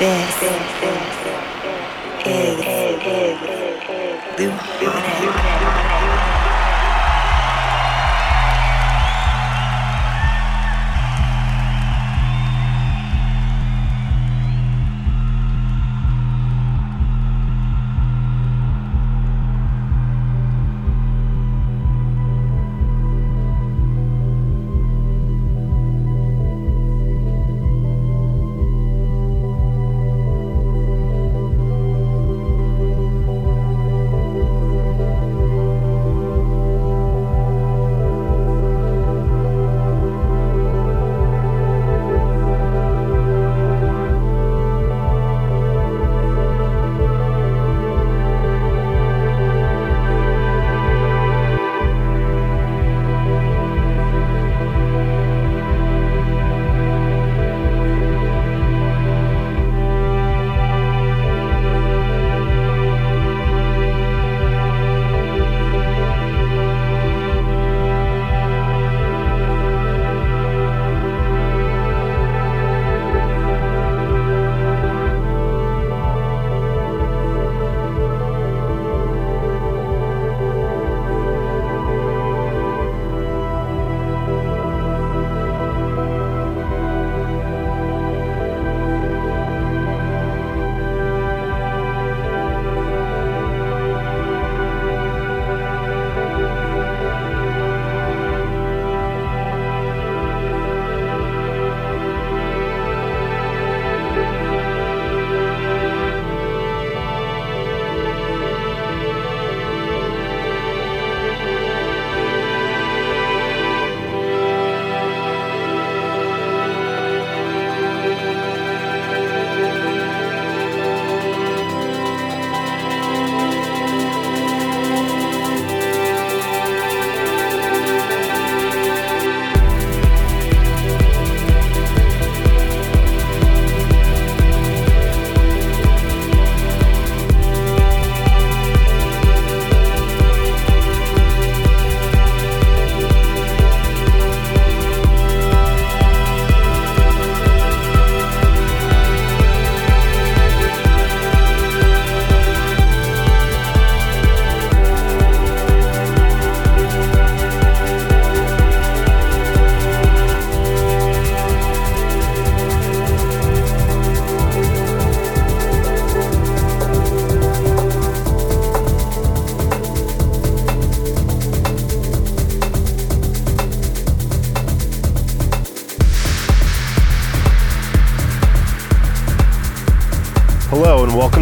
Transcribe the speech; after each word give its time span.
This 0.00 0.42
is 2.24 2.60
Blue 4.38 5.59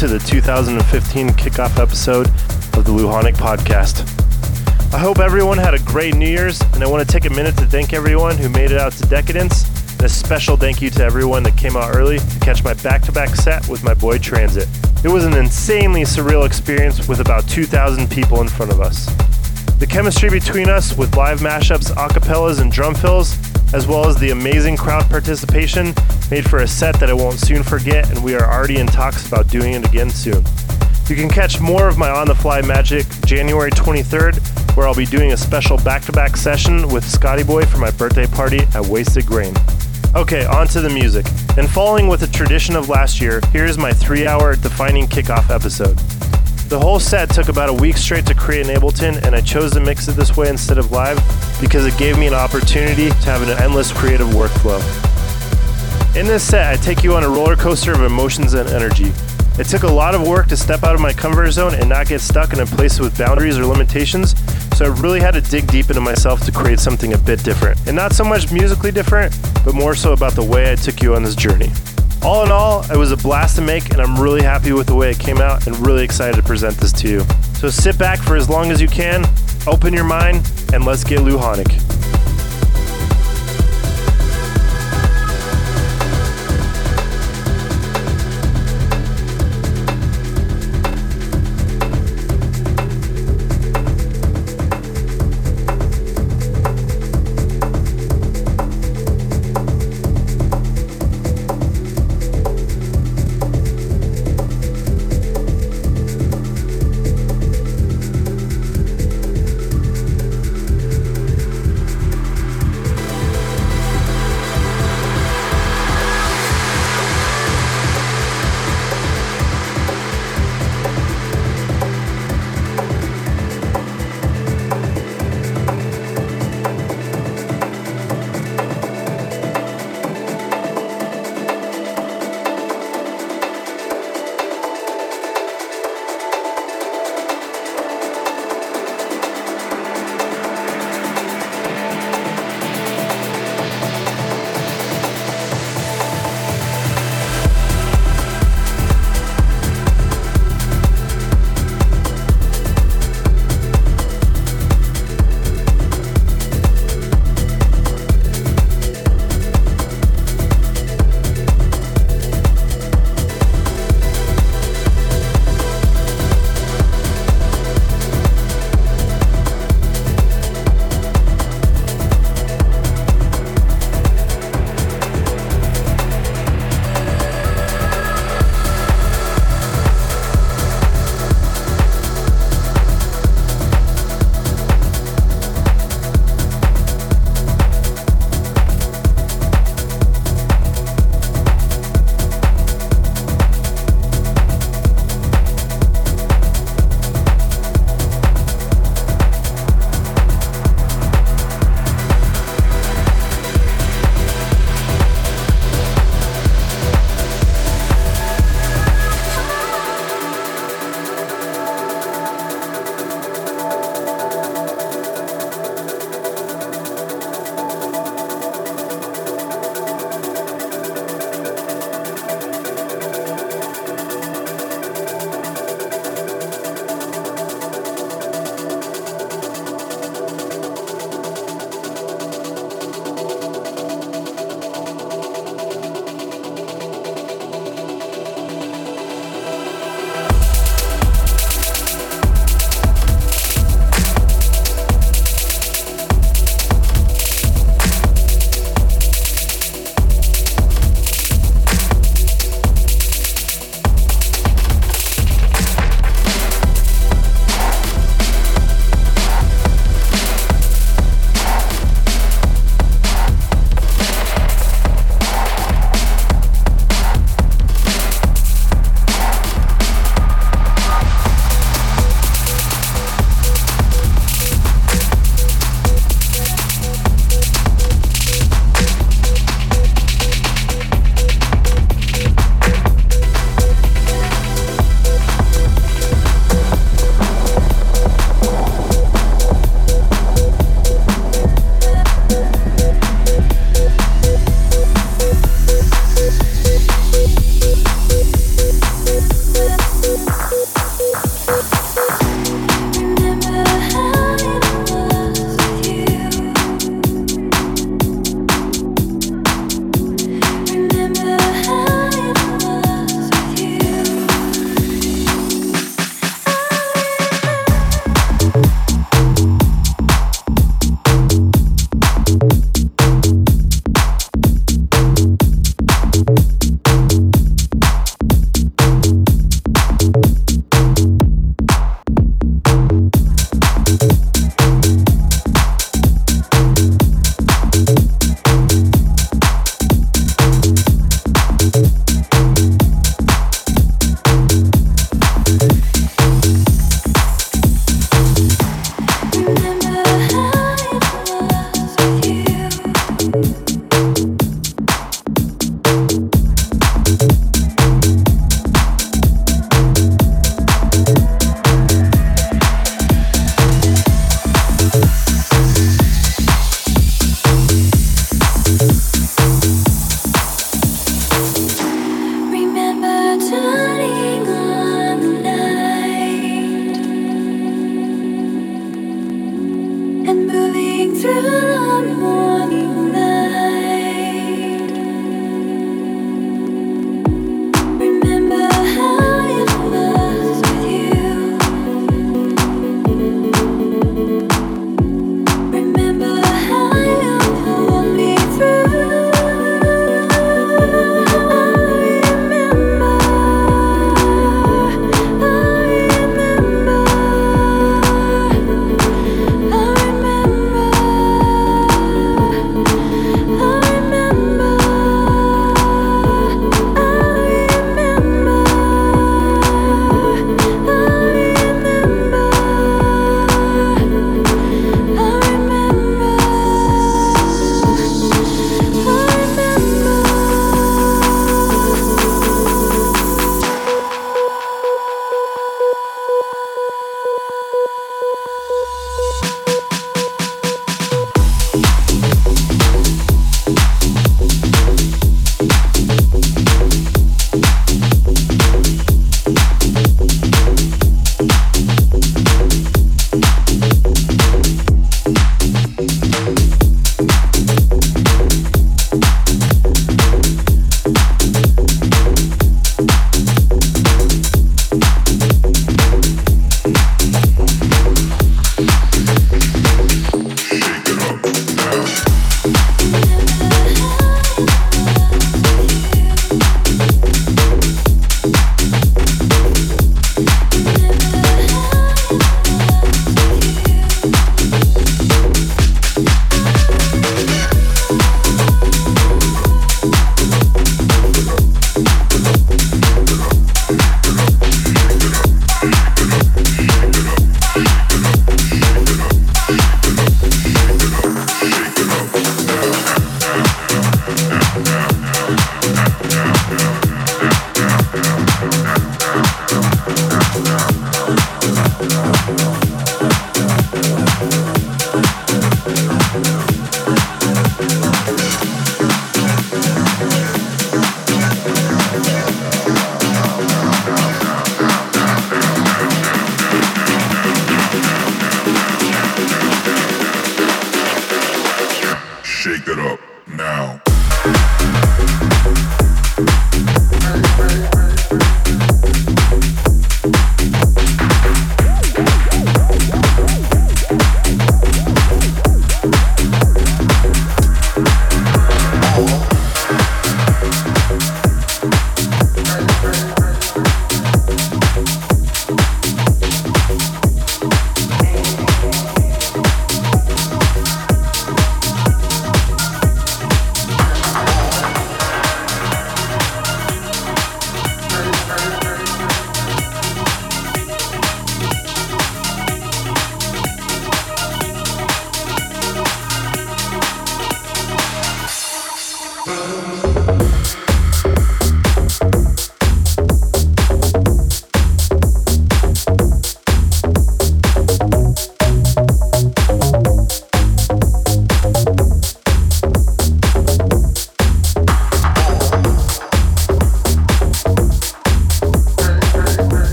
to 0.00 0.08
the 0.08 0.18
2015 0.20 1.28
kickoff 1.28 1.78
episode 1.78 2.26
of 2.74 2.86
the 2.86 2.90
LuJanic 2.90 3.34
Podcast. 3.34 4.00
I 4.94 4.98
hope 4.98 5.18
everyone 5.18 5.58
had 5.58 5.74
a 5.74 5.78
great 5.80 6.16
New 6.16 6.26
Year's, 6.26 6.58
and 6.72 6.82
I 6.82 6.88
want 6.88 7.06
to 7.06 7.12
take 7.12 7.26
a 7.26 7.34
minute 7.34 7.54
to 7.58 7.66
thank 7.66 7.92
everyone 7.92 8.38
who 8.38 8.48
made 8.48 8.70
it 8.70 8.78
out 8.78 8.92
to 8.92 9.06
Decadence, 9.06 9.68
and 9.92 10.02
a 10.04 10.08
special 10.08 10.56
thank 10.56 10.80
you 10.80 10.88
to 10.88 11.04
everyone 11.04 11.42
that 11.42 11.58
came 11.58 11.76
out 11.76 11.94
early 11.94 12.18
to 12.18 12.40
catch 12.40 12.64
my 12.64 12.72
back 12.72 13.02
to 13.02 13.12
back 13.12 13.28
set 13.36 13.68
with 13.68 13.84
my 13.84 13.92
boy 13.92 14.16
Transit. 14.16 14.66
It 15.04 15.08
was 15.08 15.26
an 15.26 15.34
insanely 15.34 16.04
surreal 16.04 16.46
experience 16.46 17.06
with 17.06 17.20
about 17.20 17.46
2,000 17.50 18.10
people 18.10 18.40
in 18.40 18.48
front 18.48 18.72
of 18.72 18.80
us. 18.80 19.04
The 19.80 19.86
chemistry 19.86 20.30
between 20.30 20.70
us 20.70 20.96
with 20.96 21.14
live 21.14 21.40
mashups, 21.40 21.92
acapellas, 21.96 22.62
and 22.62 22.72
drum 22.72 22.94
fills, 22.94 23.36
as 23.74 23.86
well 23.86 24.08
as 24.08 24.16
the 24.16 24.30
amazing 24.30 24.78
crowd 24.78 25.10
participation, 25.10 25.92
made 26.30 26.48
for 26.48 26.58
a 26.58 26.68
set 26.68 26.98
that 27.00 27.10
I 27.10 27.12
won't 27.12 27.40
soon 27.40 27.62
forget, 27.62 28.08
and 28.10 28.22
we 28.22 28.34
are 28.34 28.50
already 28.50 28.78
in 28.78 28.86
talks 28.86 29.26
about 29.26 29.48
doing 29.48 29.74
it 29.74 29.84
again 29.84 30.10
soon. 30.10 30.44
You 31.08 31.16
can 31.16 31.28
catch 31.28 31.60
more 31.60 31.88
of 31.88 31.98
my 31.98 32.08
on 32.08 32.28
the 32.28 32.34
fly 32.34 32.62
magic 32.62 33.04
January 33.26 33.70
23rd, 33.72 34.76
where 34.76 34.86
I'll 34.86 34.94
be 34.94 35.06
doing 35.06 35.32
a 35.32 35.36
special 35.36 35.76
back 35.78 36.02
to 36.02 36.12
back 36.12 36.36
session 36.36 36.88
with 36.88 37.04
Scotty 37.04 37.42
Boy 37.42 37.64
for 37.64 37.78
my 37.78 37.90
birthday 37.90 38.26
party 38.26 38.60
at 38.74 38.86
Wasted 38.86 39.26
Grain. 39.26 39.54
Okay, 40.14 40.44
on 40.46 40.68
to 40.68 40.80
the 40.80 40.90
music. 40.90 41.26
And 41.56 41.68
following 41.68 42.06
with 42.06 42.20
the 42.20 42.26
tradition 42.28 42.76
of 42.76 42.88
last 42.88 43.20
year, 43.20 43.40
here's 43.52 43.76
my 43.76 43.92
three 43.92 44.26
hour 44.26 44.54
defining 44.54 45.06
kickoff 45.06 45.50
episode. 45.50 45.98
The 46.68 46.78
whole 46.78 47.00
set 47.00 47.30
took 47.30 47.48
about 47.48 47.68
a 47.68 47.72
week 47.72 47.96
straight 47.96 48.26
to 48.26 48.34
create 48.34 48.68
in 48.68 48.76
Ableton, 48.76 49.24
and 49.24 49.34
I 49.34 49.40
chose 49.40 49.72
to 49.72 49.80
mix 49.80 50.06
it 50.06 50.12
this 50.12 50.36
way 50.36 50.48
instead 50.48 50.78
of 50.78 50.92
live 50.92 51.16
because 51.60 51.84
it 51.84 51.98
gave 51.98 52.16
me 52.16 52.28
an 52.28 52.34
opportunity 52.34 53.08
to 53.08 53.26
have 53.26 53.42
an 53.42 53.50
endless 53.60 53.90
creative 53.92 54.28
workflow. 54.28 54.80
In 56.16 56.26
this 56.26 56.42
set, 56.42 56.72
I 56.72 56.76
take 56.82 57.04
you 57.04 57.14
on 57.14 57.22
a 57.22 57.28
roller 57.28 57.54
coaster 57.54 57.92
of 57.92 58.02
emotions 58.02 58.54
and 58.54 58.68
energy. 58.68 59.12
It 59.60 59.68
took 59.68 59.84
a 59.84 59.88
lot 59.88 60.16
of 60.16 60.26
work 60.26 60.48
to 60.48 60.56
step 60.56 60.82
out 60.82 60.96
of 60.96 61.00
my 61.00 61.12
comfort 61.12 61.52
zone 61.52 61.72
and 61.74 61.88
not 61.88 62.08
get 62.08 62.20
stuck 62.20 62.52
in 62.52 62.58
a 62.58 62.66
place 62.66 62.98
with 62.98 63.16
boundaries 63.16 63.56
or 63.56 63.64
limitations, 63.64 64.34
so 64.76 64.86
I 64.86 64.88
really 65.00 65.20
had 65.20 65.34
to 65.34 65.40
dig 65.40 65.68
deep 65.68 65.88
into 65.88 66.00
myself 66.00 66.40
to 66.46 66.52
create 66.52 66.80
something 66.80 67.12
a 67.12 67.18
bit 67.18 67.44
different. 67.44 67.78
And 67.86 67.94
not 67.94 68.12
so 68.12 68.24
much 68.24 68.50
musically 68.50 68.90
different, 68.90 69.38
but 69.64 69.74
more 69.74 69.94
so 69.94 70.12
about 70.12 70.32
the 70.32 70.42
way 70.42 70.72
I 70.72 70.74
took 70.74 71.00
you 71.00 71.14
on 71.14 71.22
this 71.22 71.36
journey. 71.36 71.70
All 72.22 72.44
in 72.44 72.50
all, 72.50 72.82
it 72.90 72.96
was 72.96 73.12
a 73.12 73.16
blast 73.16 73.54
to 73.56 73.62
make, 73.62 73.92
and 73.92 74.00
I'm 74.00 74.20
really 74.20 74.42
happy 74.42 74.72
with 74.72 74.88
the 74.88 74.96
way 74.96 75.12
it 75.12 75.18
came 75.20 75.38
out 75.38 75.68
and 75.68 75.86
really 75.86 76.02
excited 76.02 76.34
to 76.36 76.42
present 76.42 76.76
this 76.78 76.92
to 76.94 77.08
you. 77.08 77.20
So 77.54 77.70
sit 77.70 77.96
back 77.96 78.18
for 78.18 78.34
as 78.36 78.50
long 78.50 78.72
as 78.72 78.82
you 78.82 78.88
can, 78.88 79.24
open 79.68 79.94
your 79.94 80.04
mind, 80.04 80.50
and 80.72 80.84
let's 80.84 81.04
get 81.04 81.20
LuJanic. 81.20 81.89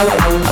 Thank 0.00 0.49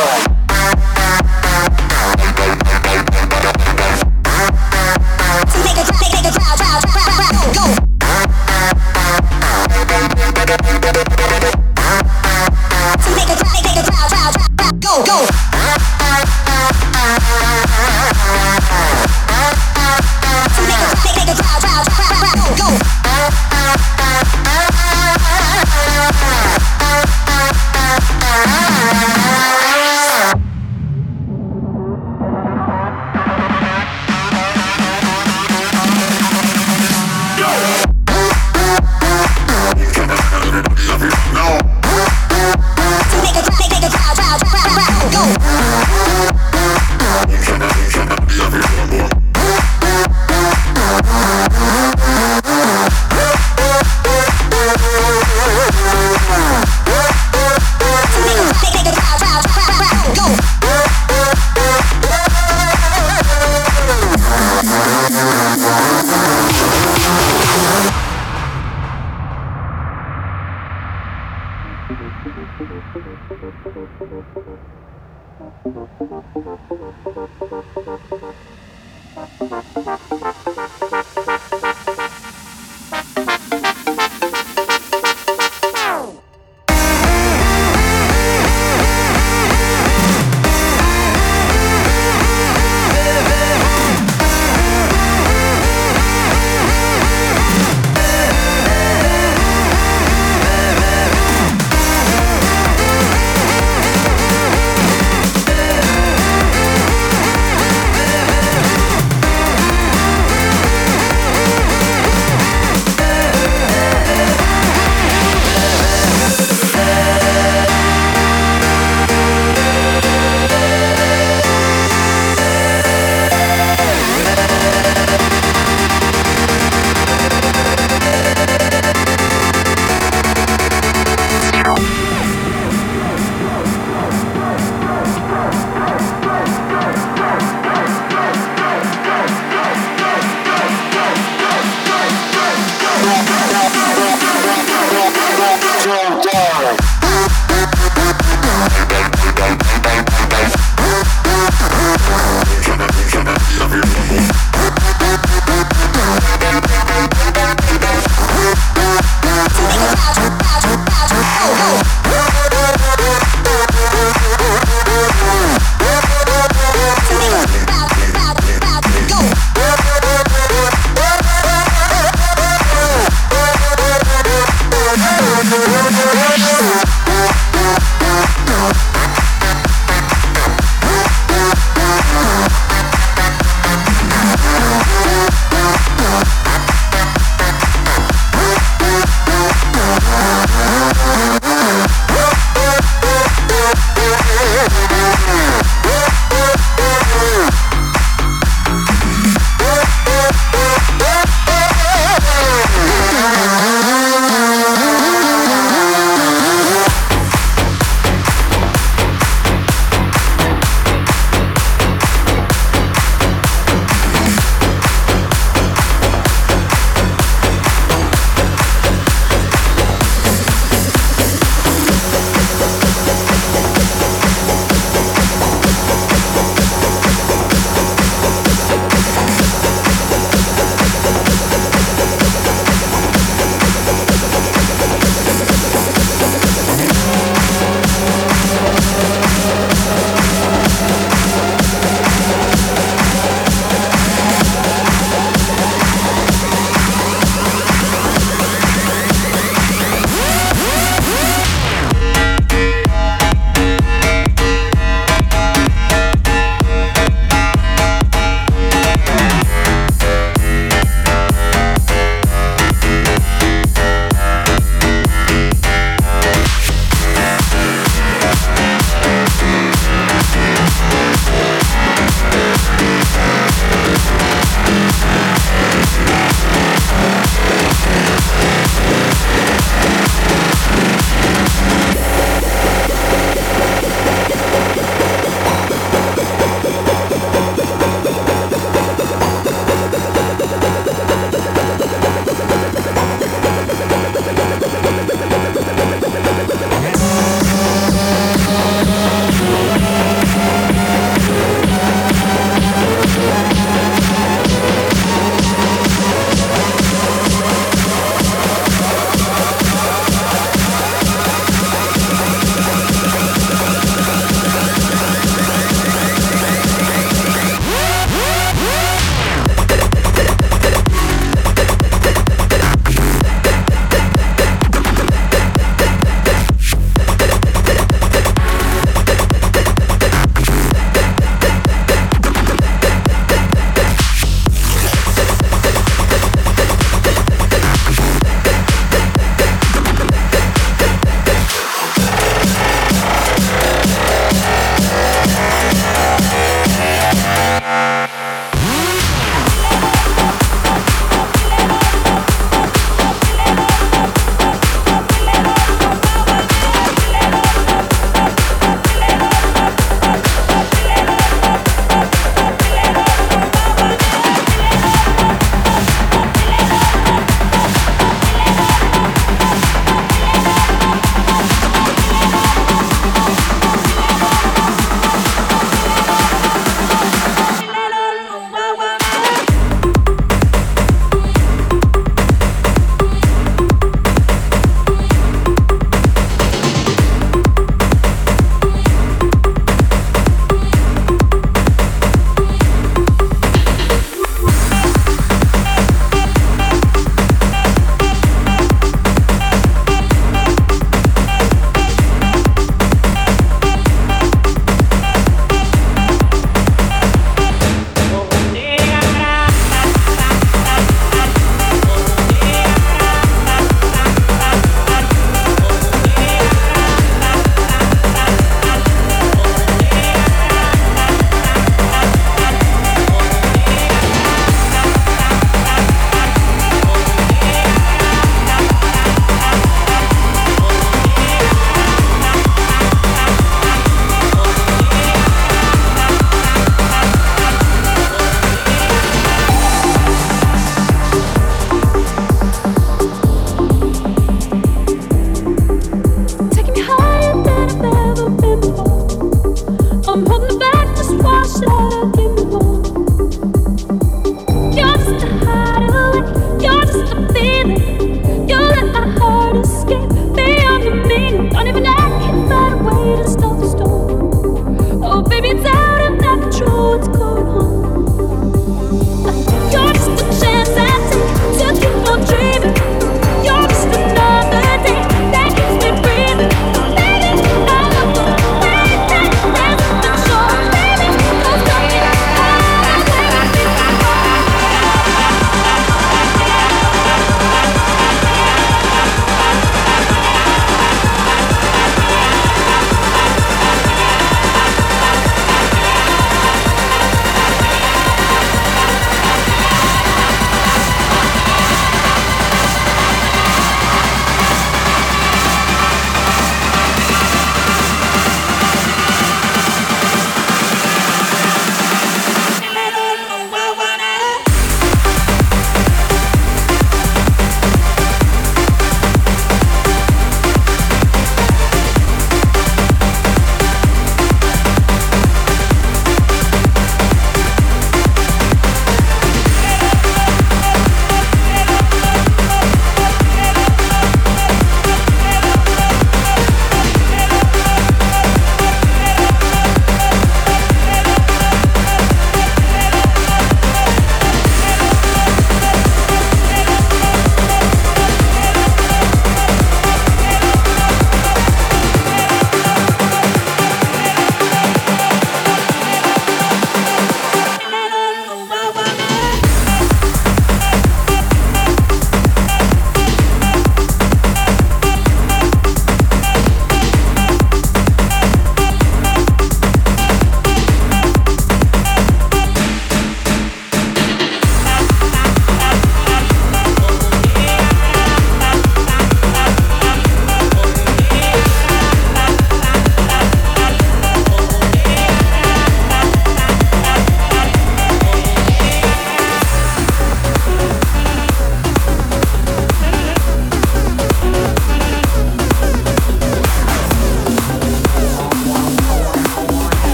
go. 0.00 0.39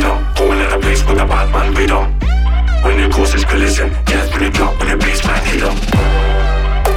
freedom 0.00 0.34
Going 0.34 0.60
at 0.60 0.72
a 0.72 0.78
pace 0.80 1.04
with 1.04 1.18
a 1.18 1.26
bad 1.26 1.50
man 1.52 1.74
beat 1.74 1.90
em. 1.90 2.12
When 2.84 2.98
your 2.98 3.10
courses 3.10 3.44
collision 3.44 3.90
Get 4.06 4.30
through 4.30 4.50
the 4.50 4.56
clock 4.56 4.78
when 4.78 4.88
the 4.88 5.04
baseline 5.04 5.44
hit 5.44 5.62
em. 5.62 5.76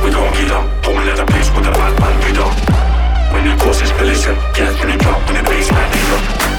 We 0.03 0.11
gon' 0.11 0.31
get 0.33 0.51
em 0.51 0.65
Going 0.81 1.07
at 1.07 1.19
a 1.19 1.25
pace 1.25 1.49
with 1.51 1.67
a 1.67 1.71
bad 1.71 1.93
man 1.99 2.15
beat 2.23 2.39
em. 2.39 3.33
When 3.33 3.45
your 3.45 3.57
courses 3.57 3.91
collision 3.91 4.35
Get 4.53 4.75
through 4.77 4.91
the 4.91 4.97
clock 4.97 5.19
when 5.27 5.43
the 5.43 5.49
baseline 5.49 5.91
hit 5.93 6.47
em. 6.47 6.52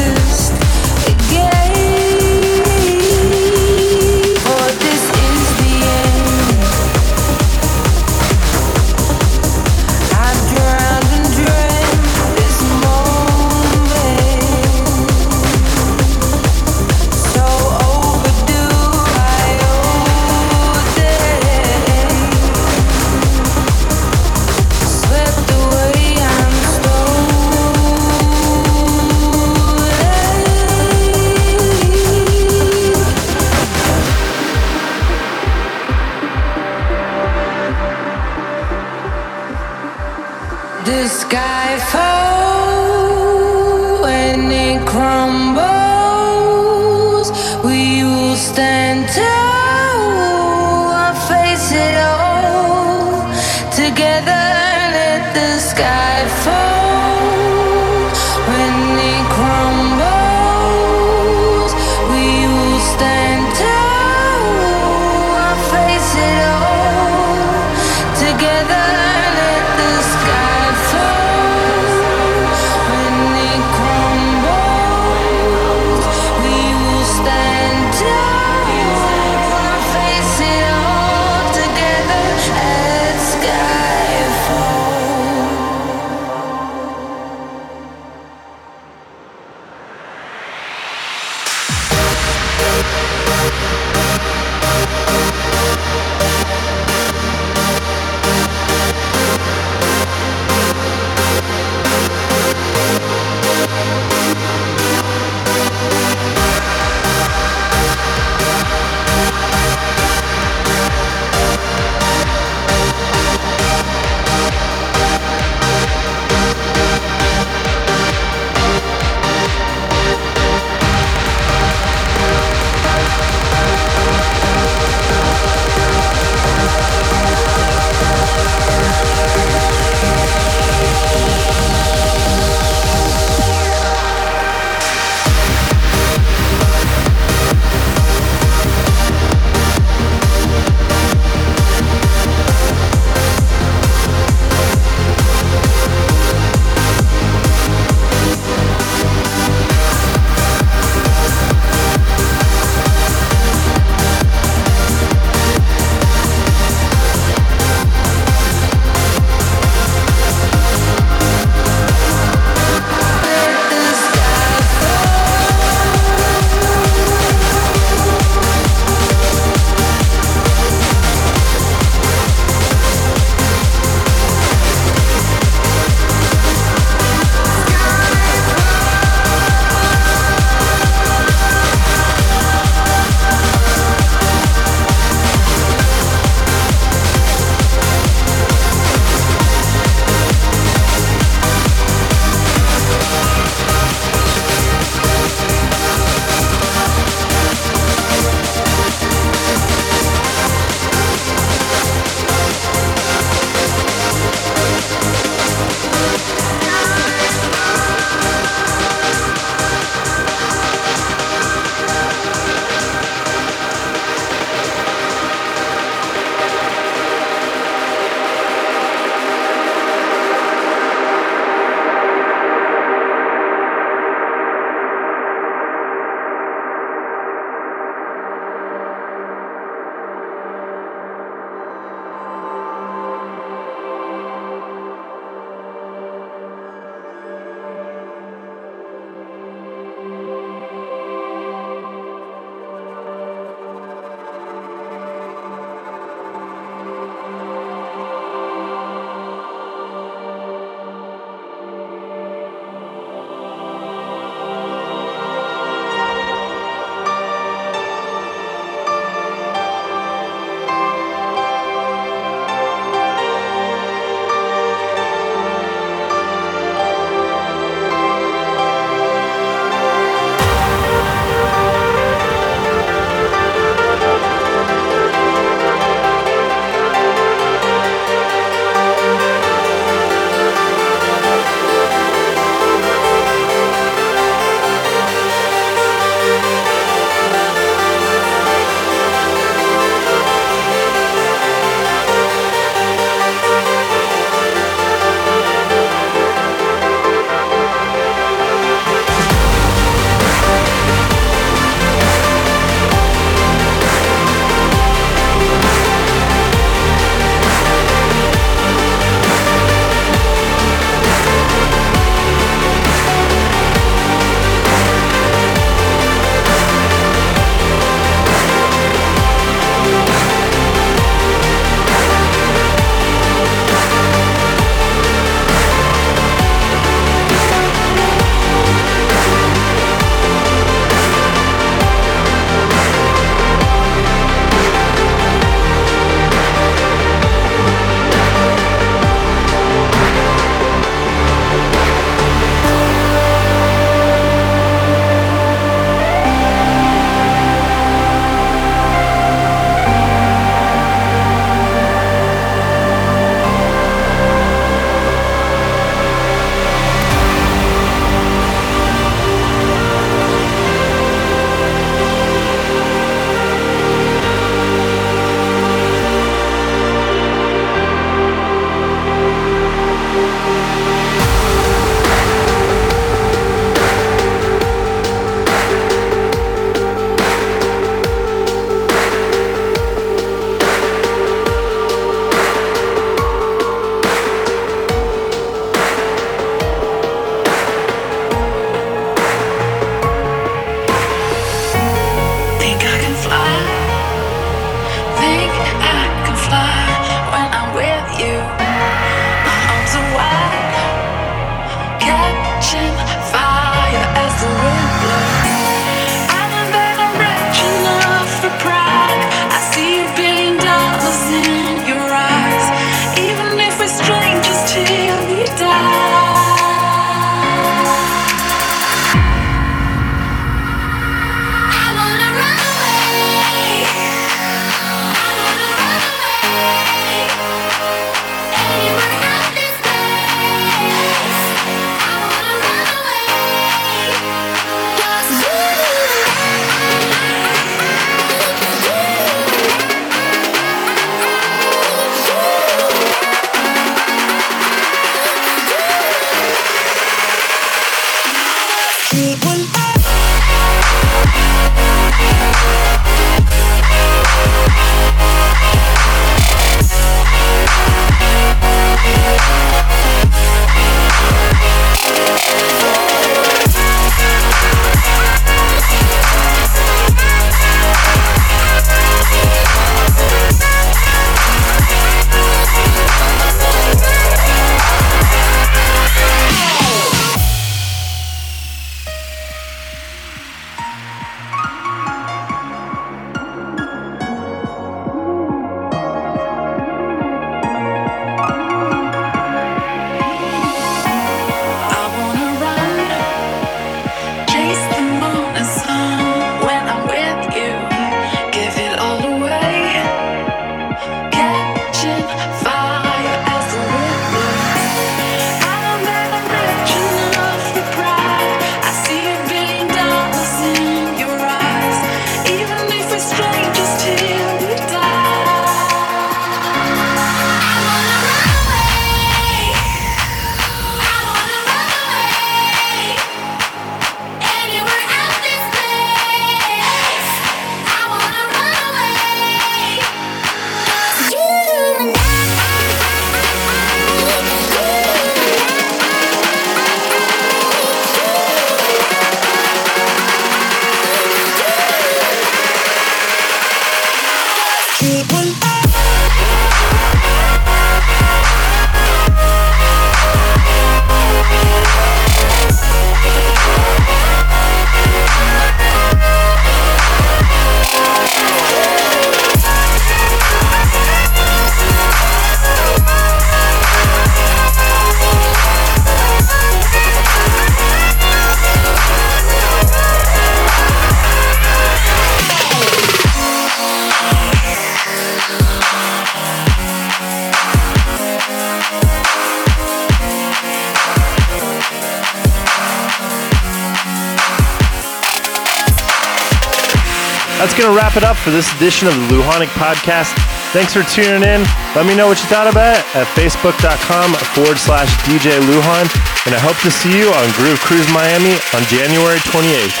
Wrap 588.11 588.23
it 588.23 588.27
up 588.27 588.35
for 588.35 588.51
this 588.51 588.67
edition 588.75 589.07
of 589.07 589.15
the 589.15 589.39
LuJanic 589.39 589.71
Podcast. 589.79 590.35
Thanks 590.75 590.91
for 590.91 591.01
tuning 591.03 591.47
in. 591.47 591.63
Let 591.95 592.05
me 592.05 592.13
know 592.13 592.27
what 592.27 592.43
you 592.43 592.47
thought 592.51 592.67
about 592.67 592.99
it 592.99 593.05
at 593.15 593.23
facebook.com 593.39 594.35
forward 594.51 594.77
slash 594.77 595.07
DJ 595.23 595.55
LuJan. 595.63 596.11
And 596.45 596.51
I 596.53 596.59
hope 596.59 596.75
to 596.83 596.91
see 596.91 597.17
you 597.17 597.31
on 597.31 597.47
Groove 597.55 597.79
Cruise 597.79 598.11
Miami 598.11 598.59
on 598.75 598.83
January 598.91 599.39
28th. 599.47 600.00